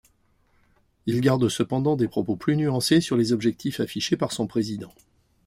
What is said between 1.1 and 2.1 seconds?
garde cependant des